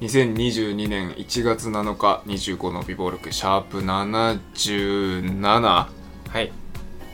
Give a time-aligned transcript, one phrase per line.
[0.00, 5.88] 2022年1月7日25の美貌録シャープ77は
[6.40, 6.52] い。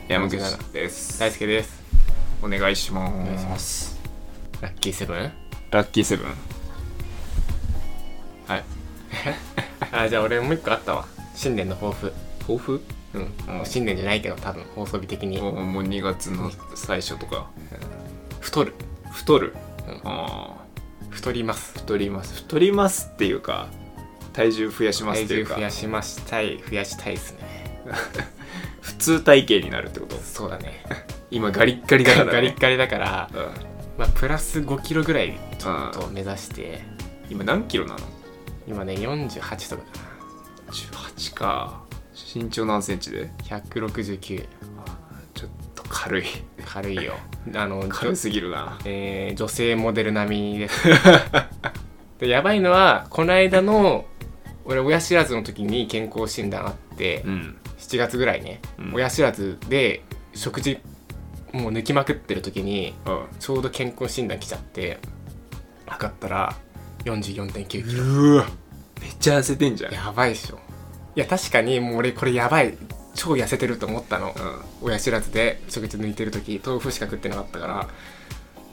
[0.07, 0.37] 山口
[0.71, 1.19] です。
[1.19, 1.81] 大輔です。
[2.43, 3.13] お願いします。
[3.15, 3.99] お願いします
[4.61, 5.31] ラッキーセブン？
[5.71, 6.27] ラッキーセブン。
[8.45, 8.63] はい。
[9.91, 11.07] あじゃあ俺もう一個あったわ。
[11.33, 12.13] 新年の抱負。
[12.41, 12.83] 抱負？
[13.15, 15.41] うん、うんもう新年じゃないけど多分放送日的に。
[15.41, 17.49] もうもう2月の最初とか。
[18.41, 18.75] 太る。
[19.11, 19.55] 太る、
[19.87, 19.95] うん。
[20.03, 20.64] ああ
[21.15, 21.73] 太ります。
[21.79, 22.35] 太ります。
[22.43, 23.67] 太りますっていうか
[24.33, 25.55] 体重増やします体重っていうか。
[25.55, 26.61] 増やしましたい。
[26.69, 27.81] 増やしたいですね。
[28.81, 30.15] 普通体型になるってこと？
[30.17, 30.83] そうだね。
[31.31, 33.39] 今ガリッガリだから、ね、ガリッガリだから、うん。
[33.97, 36.81] まあ、プラス5キロぐらいちょっと目指して。
[37.29, 37.99] 今何キロなの？
[38.67, 39.89] 今ね48とかか
[40.71, 41.85] 18か。
[42.33, 43.31] 身長何センチで？
[43.49, 44.74] な169ちょっと
[45.95, 46.25] 軽い。
[46.65, 47.13] 軽いよ。
[47.55, 48.77] あの軽すぎるな。
[48.83, 50.83] えー女性モデル並みです。
[52.19, 54.05] でやばいのはこの間の
[54.65, 57.57] 俺親知らずの時に健康診断あって、うん。
[57.77, 58.93] 7月ぐらいね、うん。
[58.95, 60.79] 親知らずで食事
[61.53, 63.25] もう抜きまくってる時にうん。
[63.39, 64.99] ちょうど健康診断来ちゃって
[65.85, 66.55] 測ったら
[67.05, 68.03] 44.9キロ。
[68.03, 68.45] うわ。
[69.01, 69.93] めっちゃ痩せてんじゃん。
[69.93, 70.59] やばいでしょ。
[71.15, 72.77] いや確かにもう俺これやばい
[73.15, 74.35] 超痩せてると思ったの、
[74.81, 77.87] う親知らずで食事抜いてる時豆腐しか食ってなかったから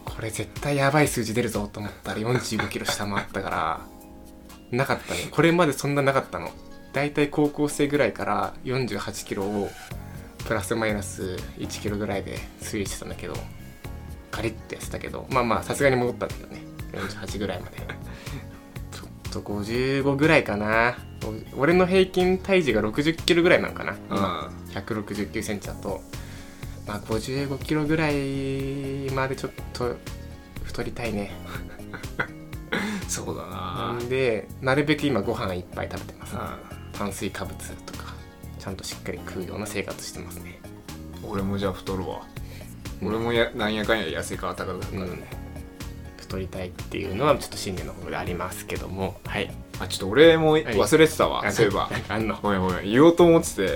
[0.04, 3.80] これ絶対やばい数字出るぞと思ったら45キロ下回ったから
[4.76, 6.50] なかったねこれまでそんななかったの。
[6.92, 9.70] だいたい高校生ぐらいから48キロを
[10.44, 13.34] プラスマイナス1キロぐらいで推移してたんだけど
[14.30, 16.60] ガリッてやってたけどまあまあさすがに戻ったんだけどね
[16.92, 17.78] 48ぐらいまで
[19.32, 20.96] と55ぐらいかな。
[21.56, 23.96] 俺の平均体重が60キロぐらいなのかな。
[24.10, 24.52] 今。
[24.74, 26.02] 169センチだと、
[26.86, 29.96] まあ、55キロぐらいまでちょっと
[30.62, 31.32] 太りたいね。
[33.04, 33.98] ん そうだな。
[34.08, 36.36] で、なるべく今ご飯いっぱい食べてます。
[36.36, 36.38] う
[36.92, 38.14] 炭水化物とか、
[38.58, 40.60] ちゃんとしっかり食うような生活してますね。
[41.22, 42.22] ん俺もじゃあ太るわ。
[43.02, 45.41] 俺もやなんやかんや痩せ方高かったからね、
[46.32, 49.50] 太りたいっていうのはちょっと新年の方でありますけども、はい。
[49.80, 52.38] あちょっと俺も忘れてたわ、あそういえばあんの？
[52.42, 53.66] ごめんごめん言おうと思ってて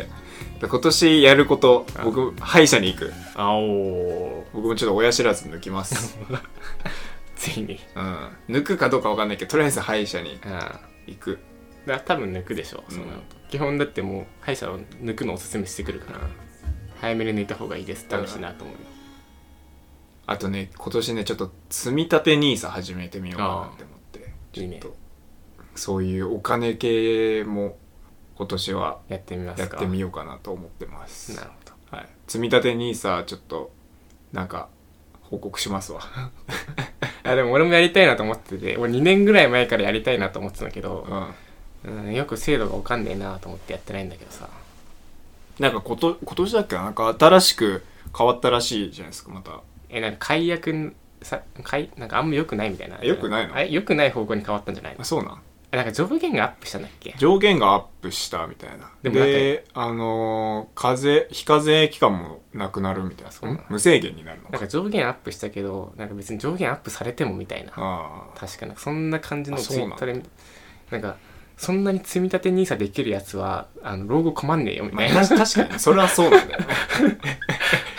[0.60, 4.44] で今年やることあ僕歯医者に行くあおー。
[4.54, 6.18] 僕もちょっと親知らず抜きます
[7.36, 7.78] ついに。
[7.94, 11.38] うん抜くかどうかわかんないけどとりあえず歯医者にあ行く
[11.86, 11.90] あ。
[11.90, 13.36] だ多分抜くでしょう、そうなると。
[13.50, 16.20] 基本だってもう歯医者を抜くのをおすすめしてくるから、
[17.00, 18.80] 早めに抜いた方がいいですって話になると思うよ。
[20.26, 24.32] あとね今年ねちょっと積み立て NISA 始めてみようかなって思って。
[24.52, 24.96] ちょっと
[25.74, 27.76] そういうお金系も
[28.36, 29.76] 今年はやってみますか。
[29.76, 31.34] やってみようかなと思ってます。
[31.36, 31.54] なるほ
[31.90, 31.96] ど。
[31.96, 33.70] はい、積み立て NISA ちょっと
[34.32, 34.68] なんか
[35.22, 36.00] 報告しますわ。
[37.24, 41.34] あでも俺もやりたいなと思ってて俺2年ぐらい前からやりたいなと思ってたんだけうど、ん。
[41.84, 44.48] うん、よく制度が分かんねえなと思ってやってないんだけどさ。
[45.58, 47.84] なんかこと今年だっけななんか新しく
[48.16, 52.98] 変わったらしいじゃないですかまたえなんか解約さ解なんかあんま良くないみたいな。
[53.02, 53.54] 良くないの？
[53.54, 55.00] あれ良くない方向に変わったんじゃないの？
[55.00, 55.42] あそうなん？
[55.72, 57.14] あなんか上限がアップしたんだっけ？
[57.18, 58.90] 上限がアップしたみたいな。
[59.02, 63.32] でもなんかであのー課税非課税期間もなくなるみたいな。
[63.32, 64.52] そうな無制限になるのか。
[64.52, 67.72] なんか上限アップしたけどなんか別に上限アップされてもみたいな。
[67.76, 70.22] ああ確かなそんな感じのツイッターで
[70.90, 71.16] なんか
[71.56, 76.66] そんなに積み立て NISA できるやつはあの老後困んねえよみまあたいな、確かにそれはそうなんだよね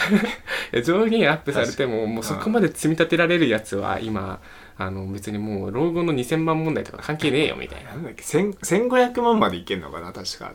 [0.83, 4.39] 上限アップされてももうそこまで積み立てられるやつは今
[4.77, 7.91] あの別にもう老後の2000万問題とか関係ねえよみたいな。
[7.91, 10.53] なんだっけ1000 1500万までいけんのかな確か。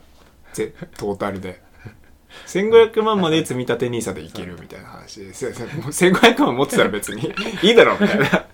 [0.53, 1.61] ぜトータルで。
[2.47, 5.19] 1500万まで積み立て NISA でいけるみたいな話。
[5.19, 8.45] でせせもう1500万持ってたら別にいいだろみたいな。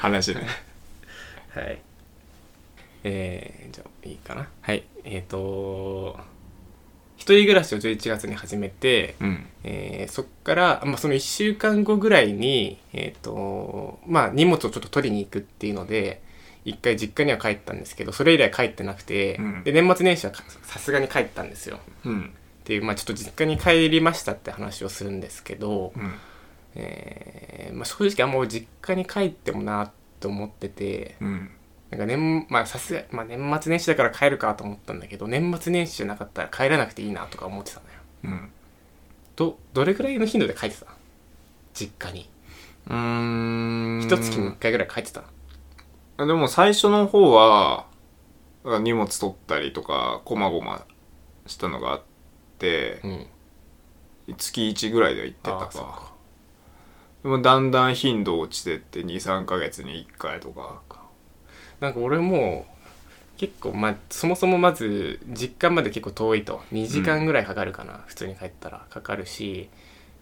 [0.00, 0.46] 話ね。
[1.54, 1.80] はい。
[3.04, 4.48] えー、じゃあいいかな。
[4.60, 4.84] はい。
[5.04, 6.18] えっ、と
[7.22, 9.46] 一人暮らしを11月に始めて、うん。
[9.62, 16.20] えーそっから、まあ、その1週間後ぐらいに、えっとまあ、荷物をちょっと取りに行くっていうので
[16.64, 19.62] 一回実家には帰ったんですけどそれ以来帰ってなくて、うん。
[19.62, 21.78] で年末年始はかさすがに帰ったんですよ。
[22.04, 22.22] うん。
[22.22, 26.14] っていう、まあ、ちょっと実家に帰りましたって話をするんですけど、うん。
[26.74, 31.50] えーまあ、正直あんま実家に帰ってもなと思っててうん
[31.92, 37.92] なんか年,、まあ、さすがまあ、年末年始だから帰るかと思ったんだけど年末年始じゃなかったら帰らなくていいなとか思ってたのよ。
[38.24, 38.50] うん。
[39.36, 40.86] どどれぐらいの頻度で帰ってた？
[41.74, 42.30] 実家に。
[42.86, 44.00] うーん。
[44.04, 45.22] 一月に1回ぐらい帰ってた
[46.16, 47.84] でも最初の方は
[48.64, 50.86] 荷物取ったりとかこまごま
[51.46, 52.02] したのがあっ
[52.58, 53.26] てうん。
[54.38, 56.12] 月1ぐらいでは行ってたか。
[57.22, 60.80] でもだんだん頻度落ちてって23ヶ月に1回とか
[61.82, 62.64] なんか俺も
[63.36, 66.62] 結構まあそもそもまず実家まで結構遠いと。
[66.72, 68.86] 2時間ぐらいかかるかな、普通に帰ったら。
[68.88, 69.68] かかるし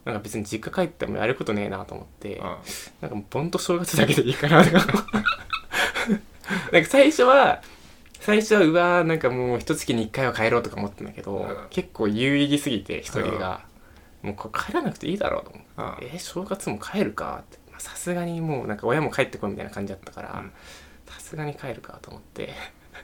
[0.07, 2.43] なんか別に実家帰ってもやることねえなと思って、うん。
[3.03, 4.87] なんかもうぼんと正月だけでいいかなとか。
[6.73, 7.61] なんか最初は
[8.21, 11.67] 最初はうわーなんかもう一月に一回は帰ろうとか思ってんだけど、うん。
[11.69, 13.67] 結構有意義すぎて一人が、
[14.23, 16.15] もう帰らなくていいだろうと思って、うん。
[16.15, 17.59] え正月も帰るかって。
[17.71, 20.53] まあさすがにもうなんか親も帰ってこいみたいな感じだったからうん
[21.11, 22.55] さすがに帰るかと思って。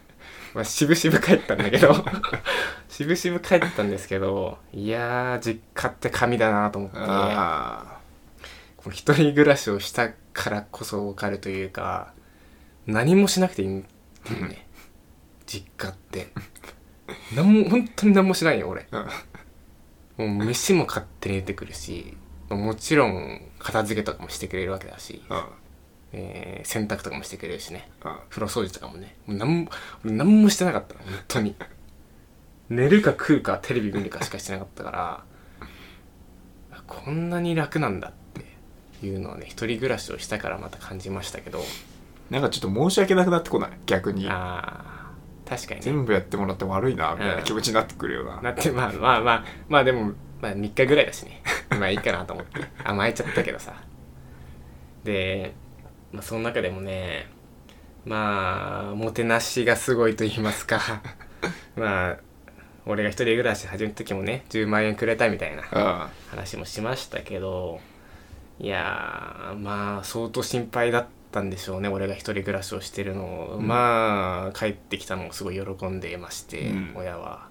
[0.55, 1.94] まあ渋々帰ったんだけど。
[2.88, 6.99] 渋々帰ったんですけどいやー実家って神だなと思って。
[8.91, 12.12] 一人暮らしをしたからこそ分かるというか
[12.87, 14.67] 何もしなくていいんだよね。
[15.47, 16.29] 実家って。
[17.35, 18.87] 何も本当に何もしないよ俺。
[18.93, 19.08] あ
[20.17, 22.17] もう飯も勝手に出てくるし
[22.49, 25.44] もちろん片付けとかもしてくれるわけだし、うん
[26.19, 27.89] えー洗濯とかもしてくれるしね。
[28.05, 29.17] うん風呂掃除とかもね。
[29.27, 29.71] もう何も
[30.05, 31.01] 俺何もしてなかったの。
[31.03, 31.55] 本当に。
[32.71, 35.25] 寝るか食うかテレビ見るかしかしてなかったから
[36.73, 38.13] あこんなに楽なんだっ
[39.01, 41.63] ていうのをね一人暮らしをしたからまた感じましたけど。
[42.31, 43.71] なんかちょっと申し訳なくなってこない？
[43.87, 44.27] 逆に。
[44.29, 45.85] あー確かにね。
[45.85, 48.41] 全部やってもらって悪いなみたいな気持ちになってくるよな。
[48.43, 51.41] なってまあまあまあまあでも、まあ、3日ぐらいだしね。
[51.71, 52.61] まあいいかなと思って。
[52.83, 53.75] 甘えちゃったけどさ。
[55.05, 55.55] で、
[56.12, 57.29] まあ、その中でもね
[58.05, 61.03] まあもてなしがすごいと言いますか。
[61.76, 62.17] まあ
[62.87, 67.81] 俺が一人暮らし始めた時もね10万円くれたみたいなうん話もしましたけど
[68.61, 73.67] いやーまあ相当心配だったんでしょうね俺が一人暮らしをしてるのを、うん。
[73.67, 76.93] まあ帰ってきたのをすごい喜んでいまして、うん。
[76.97, 77.49] 親は。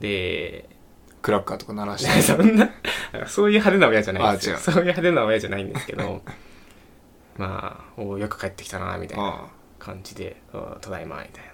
[0.00, 0.68] で
[1.20, 2.10] クラッカーとか鳴らして。
[2.22, 2.70] そんな
[3.26, 4.56] そういう派手な親じゃないんですよ。
[4.56, 6.22] そういう派手な親じゃないんですけど
[7.36, 9.46] まあおよく帰ってきたなみたいなあ
[9.78, 11.50] 感じで「あただいま」みたいな。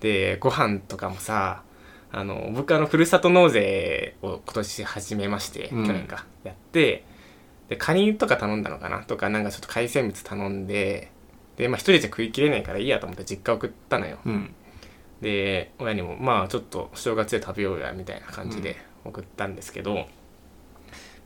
[0.00, 1.62] でご飯とかもさ
[2.12, 5.86] あの僕あのふるさと納税を今年始めまして、うん。
[5.86, 6.26] 去年か。
[6.44, 7.04] やって
[7.68, 9.02] でカニとか頼んだのかな？
[9.04, 11.10] とかなんかちょっと海鮮物頼んで
[11.56, 14.18] でまあ一人じゃ食いきれないからいいやと思って実家送ったのよ。
[14.24, 14.54] うん。
[15.20, 20.08] で親にもまあちょっと正月で食べようやみたいな感じで送ったんですけど、も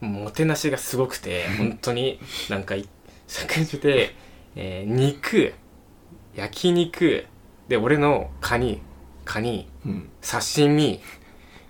[0.02, 2.88] うもてなしがすごくて 本当になんかい
[3.28, 4.14] 食事で、
[4.56, 5.54] えー肉
[6.34, 7.26] 焼肉
[7.68, 8.80] で俺のカニ
[9.24, 10.08] カニうん。
[10.22, 11.00] 刺身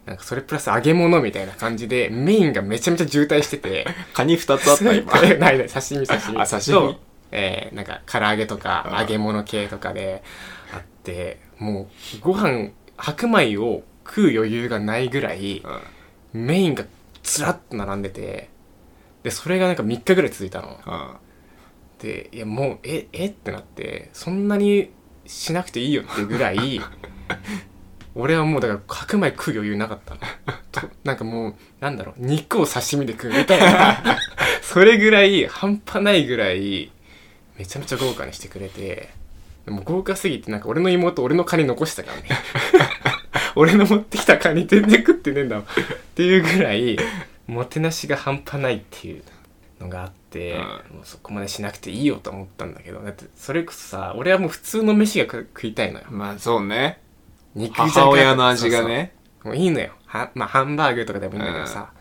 [0.07, 3.87] なんかそれプラス揚げ物みたいな感じでメインがめちゃめちゃ渋滞してて。
[4.15, 5.13] カニ2つあった今。
[5.39, 6.39] ないない刺身刺身。
[6.41, 6.73] あ刺身？
[6.73, 7.01] と
[7.33, 10.23] えーなんか唐揚げとかあ揚げ物系とかで
[10.73, 15.63] あってもうご飯白米を食う余裕がないぐらい
[16.35, 16.47] うん。
[16.47, 16.85] メインが
[17.23, 18.49] ずらっと並んでて
[19.23, 20.79] でそれがなんか3日ぐらい続いたの。
[20.87, 21.28] うん
[22.01, 23.27] でいやもうええ？
[23.27, 24.91] ってなってそんなに
[25.27, 26.81] しなくていいよっていうぐらい
[28.15, 30.15] 俺はもうだから白米食う余裕なかった。
[30.15, 30.21] の
[30.73, 34.03] となんかもうなんだろう肉を刺身で食うみたいな。
[34.63, 36.91] それぐらい半端ないぐらい
[37.57, 39.11] めちゃめちゃ豪華にしてくれて。
[39.67, 42.29] でも豪華すぎてなんか俺の妹俺のカニ残したからね。
[43.55, 45.69] 俺の持ってきたカニ全然食ってねえんだもんっ
[46.15, 46.97] ていうぐらい
[47.47, 49.23] もてなしが半端ないっていう
[49.81, 50.97] のがあって、うん。
[50.97, 56.07] もうそこまでしなくていいよと思ったんだけどだってそれこそさ俺はもう普通の飯が食食いたいのよ。
[56.11, 57.01] まあそうね。
[57.55, 59.15] 肉じゃが母親の味がね。
[59.43, 59.93] もういいのよ。
[60.07, 61.93] は、まあ、ハンバーグとかでもいいんだけどさ、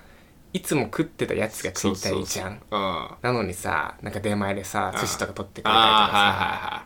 [0.54, 2.62] いつも食ってたやつが食いたいじゃん。
[2.70, 5.00] なのにさなんか出前でさうん。
[5.00, 6.86] 寿司とか取ってくれたりとかさ、いは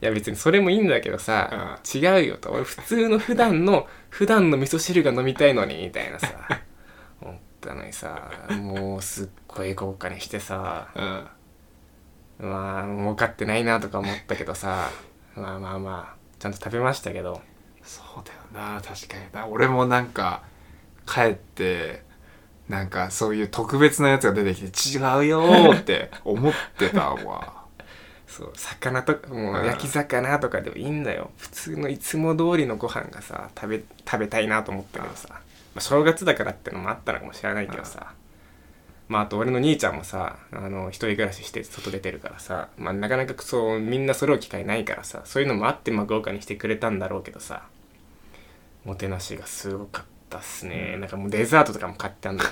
[0.00, 2.50] いや別にそれもいいんだけどさ、違うよと。
[2.52, 6.28] 俺普通の普段の普段の味噌汁が飲みたいのにみたいなさ。
[6.48, 6.67] 思
[7.58, 12.48] ったのにさもうすっごい豪華にしてさうん。
[12.50, 14.90] まあ儲かってないなとか思ったけどさ
[15.34, 17.40] まあまあまあちゃんと食べましたけど。
[17.82, 19.24] そうだよな確かに。
[19.32, 20.42] な俺もなんか
[21.06, 22.02] 帰って
[22.68, 27.64] なんかそういう特別なやつが出てきて違うよーって思ってたわ。
[28.26, 29.66] そう魚とかもううん。
[29.66, 31.30] 焼き魚とかでもいいんだよ。
[31.38, 35.36] 普通のいつも通りのご飯がさ食べ食べたいなと思ったけどさ、ま
[35.78, 38.14] あ、正月だからってのもあったのかもしれないけどさ。
[39.08, 47.62] まああと俺の兄ちゃんもさあの一人暮らしして外出てるからさ、まあ、なかなかそうみんな揃う機会ないからさそういうのもあってまあ豪華にしてくれたんだろうけどさ。
[48.88, 52.50] もてなしがすごかったっすね、なんかもうデザートとかも買ってあんだよ。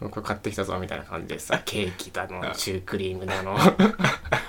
[0.10, 3.58] これ買ってきたぞみたいな感じでさケーキだのシュークリームだの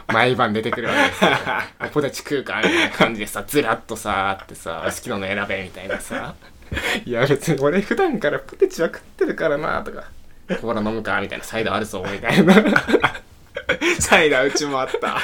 [0.07, 1.31] 毎晩出てくるわけですよ。
[1.79, 6.35] あポテチ食うかみたいな感じでさずらっとさあってさ好きなの選べみたいなさ
[7.05, 10.05] いや別に俺普段からポテチは食ってるからなとか。
[10.61, 11.45] コーラ飲むかみたいな。
[11.45, 12.55] サイダーあるぞみたいな。
[13.99, 15.19] サイダーうちもあった。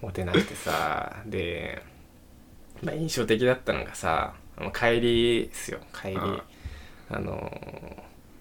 [0.00, 1.16] モテなくてさ。
[1.26, 1.82] で、
[2.82, 5.80] まあ、印象的だったのがさあの帰りですよ。
[5.92, 6.14] 帰り。
[6.14, 6.42] うん
[7.10, 7.50] あの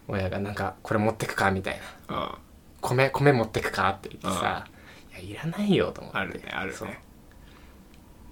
[0.10, 2.16] 親がなんかこれ持ってくかみたいな。
[2.16, 2.38] あ
[2.82, 4.68] 米米持ってくかって言ってさ
[5.12, 6.20] いやいらないよと思って。
[6.20, 6.88] あるねあるそう。
[6.90, 7.00] ね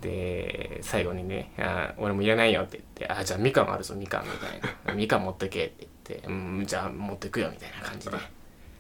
[0.06, 8.18] で最後にねあ「俺もいらないよ」って言って「あじゃあみかんあるぞみかん」みたいな「みかん持ってけ」って言って「うんじゃあ持ってくよ」みたいな感じで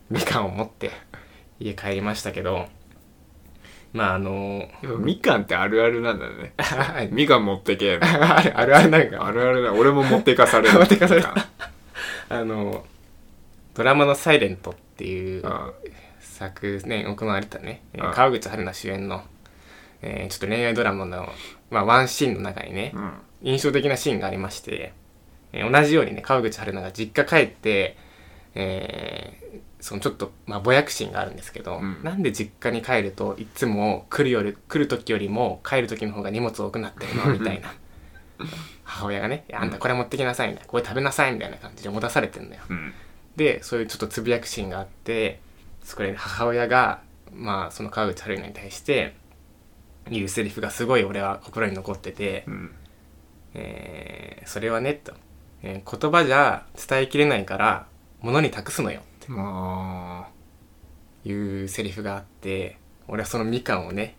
[0.09, 0.91] みかんを持って
[1.59, 2.67] 家帰りましたけど
[3.91, 6.53] まああのみかんってあるあるなんだね。
[7.11, 7.95] みかん持ってけ。
[8.03, 9.25] あるあるあるなんか。
[9.25, 10.73] あるあるだ俺も持ってかされる。
[10.79, 11.33] 持ってかされた。
[12.27, 12.85] あの
[13.73, 15.71] ドラマの「サイレントっていうんあ。
[16.19, 19.23] 昨年行われたね川口春奈主演の、
[20.07, 21.27] えーちょっと恋愛ドラマの、
[21.71, 23.11] まあ、ワンシーンの中にね、うん。
[23.41, 24.93] 印象的なシーンがありまして、
[25.51, 27.97] えー同じようにね川口春奈が実家帰って、
[28.53, 29.45] えー
[29.81, 31.99] そのちょっと、まあ、ぼやくシーンがあるんですけど、うん。
[32.03, 37.25] なんで実家に帰るといつも来るより来る時よりも帰る時の方が荷物多くなってるの？
[37.37, 37.73] みたいな。
[38.83, 42.63] 母親がね「いやあんたこれ持ってきなさい」みたいな「これ食べなさい」みたいな感じで持たされてんだよ。
[42.69, 42.93] うん。
[43.35, 45.39] でそういうちょっとつぶやくシーンがあって
[45.83, 47.01] そこで母親が
[47.33, 49.13] まあその川口春奈に対して
[50.09, 52.71] 言うセリフがすごい俺は心に残ってて、うん。
[53.53, 55.13] えーそれはねと、
[55.63, 57.87] えー言葉じゃ伝えきれないから
[58.21, 61.29] 物に託すのよまって。
[61.29, 64.15] いうセリフがあって俺はそのみかんをね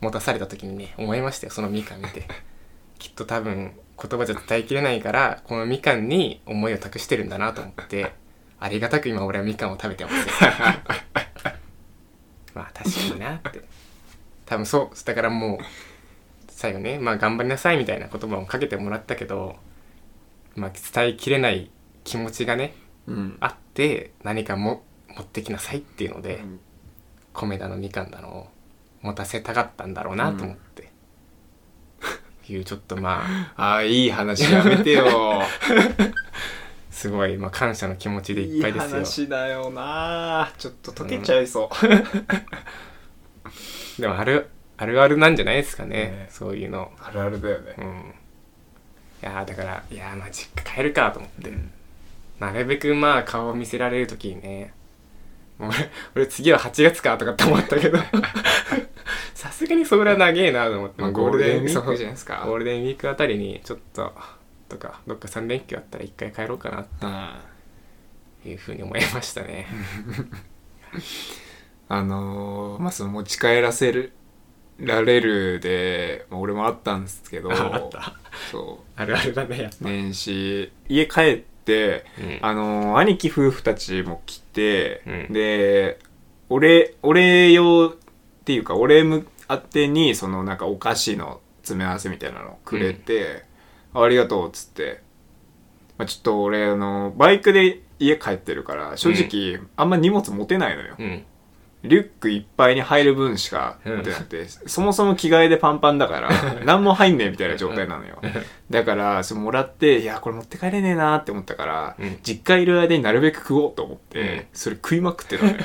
[0.00, 2.26] 持たされた時にね思いましたよそのみかん見て。
[2.98, 8.12] きっと多分言葉じゃ伝えきれないからこのみかんに思いを託してるんだなと思って
[8.58, 10.22] ありがたく今俺はみかんを食べてますよ。
[12.54, 13.60] まあ確かになって
[14.46, 15.58] 多分そうだからもう
[16.48, 19.56] 最後ねまあ頑張りなさいみたいな言葉をかけてもらったけど
[20.54, 21.70] まあ伝えきれない
[22.04, 22.74] 気持ちがね
[23.06, 23.36] あうん。
[23.40, 24.82] あって何かも
[25.14, 26.60] 持ってきなさいっていうので、うん。
[27.32, 28.46] 米だのみかんだのを
[29.02, 30.90] 持たせたかったんだろうなと思って、
[32.48, 35.42] いうちょっとまあ ああいい話やめてよ。
[36.90, 38.90] すごい、まあ、感謝の気持ちでいいいっぱいですよ。
[38.90, 40.50] 話だよな。
[40.56, 41.86] ちょっと溶けちゃいそう、
[43.98, 45.96] でもあるあるあるなんじゃないですかね。
[45.96, 46.28] ね。
[46.30, 46.92] そういうの。
[46.98, 47.74] あるあるだよね。
[47.78, 47.84] うん。
[47.84, 47.88] い
[49.22, 51.70] やーだからいやーまあ実家帰るかと思って、うん。
[52.38, 54.74] なるべくまあ顔を見せられる時にね
[55.58, 57.98] もう俺 俺次は8月かとかって思ったけど。
[59.34, 62.42] さすがにそれは長えなと思って、まあゴールデンウィークじゃないですか。
[62.46, 64.12] ゴールデンウィークあたりにちょっと
[64.68, 67.28] とかどっか3連休あったら一回帰ろうかなうん。
[67.28, 67.32] っ
[68.42, 69.66] ていうふうに思いましたね
[71.88, 74.12] あのーまあその持ち帰らせる
[74.78, 78.14] られるで、まあ、俺もあったんですけどあ あった。
[78.50, 82.38] そあるあるだね年始家帰ってぱ、うん。
[82.42, 85.32] あのー兄貴夫婦たちも来て、うん。
[85.32, 85.98] で
[86.48, 93.44] 俺俺用っていうか俺向あてにそのなんかお菓子の詰め合わせみたいなのをくれて、
[93.94, 95.00] ありがとうっつって、
[95.98, 101.24] まあ、ちょっと俺あのバイクで家帰ってるから正直、あんま荷物持てないのよ、うん
[101.82, 106.30] リュックいっぱいに入る分しか持ってなくて、そもそも着替えでパンパンだから
[106.64, 108.20] 何も入んねえみたいな状態なのよ。
[108.70, 112.18] だからそれもらっていやこれ持って帰れねえなって思ったから、うん。
[112.22, 114.44] 実家いる間になるべく食おうと思って、うん。
[114.52, 115.58] それ食いまくってたのよ、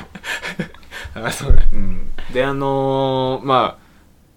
[1.26, 1.62] あそうだ。
[1.72, 3.82] うん、であのーまあ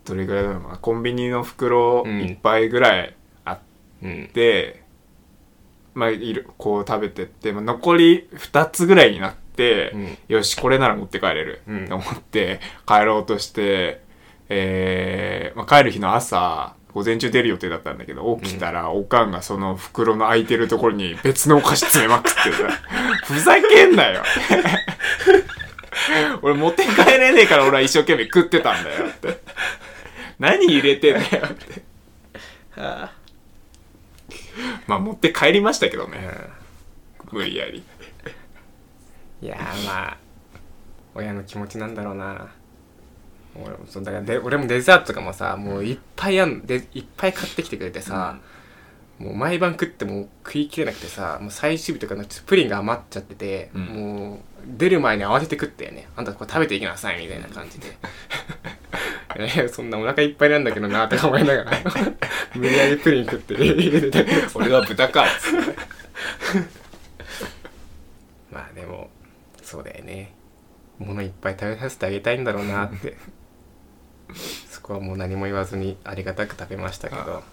[0.05, 0.77] どれぐらいだろうな。
[0.77, 2.21] コンビニの袋うん。
[2.21, 3.59] いっぱいぐらいあっ
[4.01, 4.83] うんて、
[5.93, 9.44] まあいるこう食べてって、まあ、残り2つぐらいになって、うん
[10.27, 11.61] よしこれなら持って帰れる。
[11.67, 11.87] うん。
[11.87, 14.01] と思って帰ろうとして、
[14.49, 22.49] えーまあ、帰る日の朝午前中出る予定だったんだけど起きたら、おかんがその袋の空いてるところに別のお菓子詰めまくってさ
[23.25, 24.23] ふざけんなよ。
[26.41, 29.07] 俺持って帰れねえから俺は一生懸命食ってたんだよ。
[29.07, 29.39] って。
[30.39, 31.25] 何入れてんだよ。
[31.47, 31.81] って。
[34.87, 36.29] まあ持って帰りましたけどね。
[37.31, 37.83] 無理やり
[39.41, 40.17] いやーまあ
[41.13, 42.47] 親の気持ちなんだろうな。
[43.57, 48.37] 俺もそうだからで俺もデザートとかもさもういっぱいあんでいっぱい買ってきてくれてさ、
[49.17, 53.81] もう毎晩食っても食いきれなくてさもう最終日とかのプリンが余っちゃってて、うん。
[53.85, 54.39] もう
[54.77, 56.07] 出る前に慌てて食ったよね。
[56.17, 57.95] あんたこれ食べていきなさいみたいな感じで。
[59.37, 61.71] えーそんなお腹いっぱいなんだけどなとか思いながら
[62.55, 63.53] 無理やりプリン食って
[64.55, 65.25] 俺は豚か。
[65.25, 66.75] っつって
[69.75, 70.31] そうだよね。
[70.99, 73.17] 物いっぱい食べさせてあげたいんだろうなって。
[74.71, 77.43] そこはもう何も言わずにありがたく食べましたけど。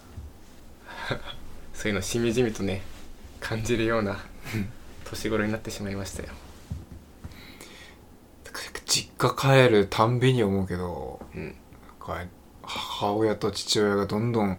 [1.74, 2.82] そういうのしみじみとね
[3.40, 4.20] 感じるような
[5.04, 6.28] 年頃になってしまいましたよ。
[8.86, 11.56] 実家帰るたんびに思うけどうん。
[11.98, 12.24] か
[12.62, 14.58] 母親と父親がどんどん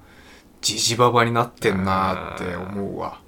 [0.60, 3.22] じじばばになってんなって思うわ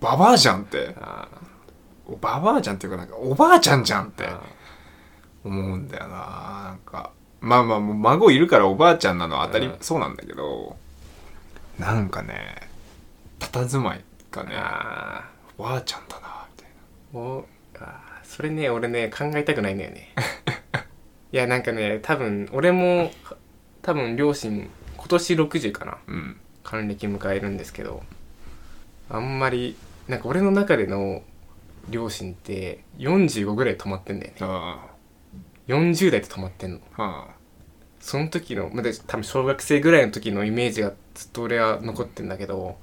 [0.00, 0.94] ババアじゃんって
[2.16, 4.40] ババアじゃんっていうかなんかおばあちゃんじゃんってあ
[5.44, 6.08] 思うんだよな。
[6.64, 9.76] なんかまあまあ孫いるからおばあちゃんなのは当たり、うん。
[9.80, 10.76] そうなんだけど
[11.78, 12.68] なんかね
[13.38, 17.46] 佇まいがねあおばあちゃんだなみたいーお
[17.78, 20.12] あーそれね俺ね考えたくないんだよね。
[21.32, 23.12] いやなんかね多分俺も
[23.82, 25.98] 多分両親今年60かなな。
[26.08, 26.40] うん。
[26.64, 28.02] 還暦迎えるんですけど
[29.08, 31.22] あんまりなんか俺の中での
[31.90, 34.38] 両親って45ぐらい止まってんだよね。
[34.40, 34.86] あ
[35.68, 36.80] 40代で止まってんの。
[36.96, 37.28] あは
[38.00, 42.78] その時のまだ多分小学生ぐらいの時のイメージがずっと俺は残ってんだけど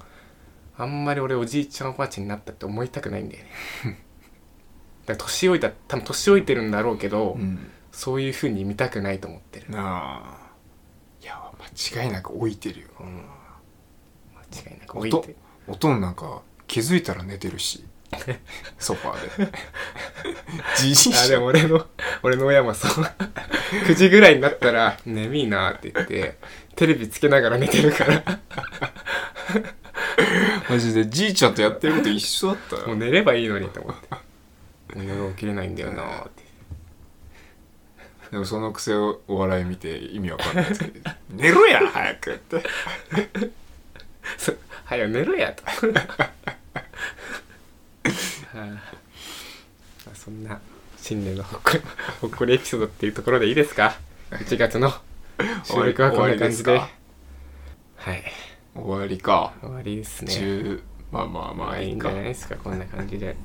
[0.76, 3.50] あんまり俺おじいちゃんおばあちゃんになったって思いたくないんだよね。
[5.06, 7.70] だから年老いた多分年老いてるんだろうけど、あうん。
[7.92, 10.46] そういう風に見たくないと思ってる、なあ。
[11.22, 12.88] いや間違いなく置いてるよ。
[13.00, 15.36] うん、間違いなく置いて
[15.66, 17.84] おとんなんか気づいたら寝てるし
[18.78, 19.52] ソファーで。
[20.76, 21.14] じじい。
[21.14, 21.86] あじゃんでも俺の
[22.22, 23.04] 俺の親もそう。
[23.86, 26.38] 9時ぐらいになったら「眠いな」って言って
[26.74, 28.22] テレビつけながら寝てるから。
[30.68, 32.86] マジでじいちゃんとやってること一緒だったよ。
[32.88, 34.96] もう寝ればいいのにと思って。
[34.96, 36.42] もう夜起きれないんだよなって。
[38.32, 42.62] でもそのくせをお笑い見て意味わかんないですけど「寝ろや早く」って。
[44.38, 45.72] そうはよ寝ろやとは
[48.54, 48.82] あ
[50.26, 50.60] そんな
[50.98, 51.80] 新年のほっこり
[52.20, 53.94] ほっこりエピソードっていうところでいいですか？
[54.32, 54.92] 1月の
[55.62, 56.76] 収録はこんな感じで。
[56.78, 58.24] はい。
[58.74, 59.52] 終わりか。
[59.62, 60.32] 終わりですね。
[60.34, 62.08] 10まあまあまあいいか。
[62.10, 62.56] いいんじゃないですか？
[62.56, 63.36] こんな感じで。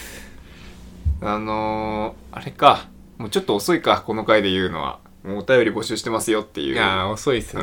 [1.20, 2.88] あのー、あれか。
[3.18, 4.98] もうちょっと遅いかこの回で言うのは。
[5.22, 6.74] もうお便り募集してますよっていう。
[6.74, 7.62] いやー遅いですね。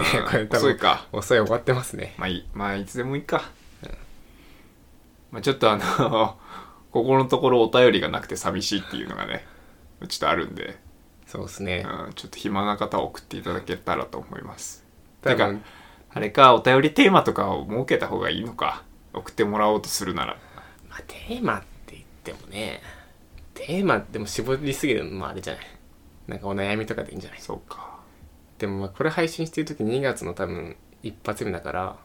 [0.51, 1.07] 遅いか。
[1.11, 2.13] 遅い終わってますね。
[2.17, 3.49] まあいいまあいつでもいいか、
[5.31, 6.37] まあ、ちょっとあの
[6.91, 9.45] ここのところお便りがなくて寂しいっていうのがね
[10.07, 10.77] ちょっとあるんで、
[11.25, 11.85] そうですね。
[11.85, 14.85] うん、ちょっと暇な方は送っていただけたらと思います。
[15.21, 15.63] 多てか分
[16.11, 20.37] あれかお便りテーマとかを設けた方がいいのか送ってもらおうとするなら。
[20.89, 22.81] まあテーマって言ってもね
[23.53, 25.65] テーマでも絞りすぎるのもあれじゃない。
[26.27, 27.39] なんかお悩みとかでいいんじゃない。
[27.41, 27.99] そうか。
[28.57, 31.97] でもまあこれ配信してる時2月の多分一発目だから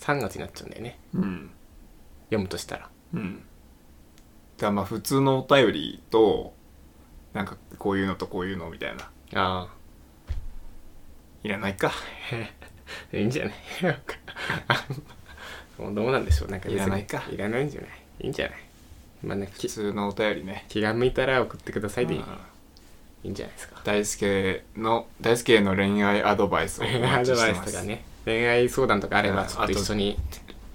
[0.00, 0.98] 3月になっちゃうんだよね。
[1.14, 1.50] うん。
[2.26, 2.90] 読むとしたら。
[3.14, 3.36] うん。
[3.36, 3.42] だ
[4.58, 6.52] からまあ普通のお便りと
[7.34, 9.10] なんかこういうのとこういうのみたいな。
[9.34, 9.68] あ
[11.44, 11.92] いらないか。
[11.92, 11.92] あ
[13.16, 13.54] いいんじゃない？
[15.80, 16.48] もうどうなんでしょう？
[16.50, 17.22] なんかいらないか。
[17.30, 17.90] いらないんじゃない？
[18.20, 18.58] いいんじゃない？
[19.22, 20.64] まあね普き通のお便りね。
[20.68, 22.26] 気が向いたら送ってくださいでいい,、うん。
[23.24, 23.80] いいんじゃないですか。
[23.84, 27.70] 大輔の大輔への恋愛アドバイスをおア待ちしてます。
[27.70, 28.04] スとかね。
[28.24, 30.18] 恋愛相談とかあればうんちょっと一緒に。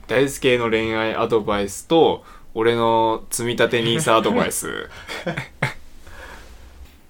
[0.08, 2.24] 大輔への恋愛アドバイスと
[2.56, 4.89] 俺の積み立て NISA アドバイス。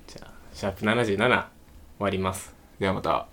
[0.07, 1.27] じゃあシャープ77終
[1.99, 2.53] わります。
[2.79, 3.27] ではまた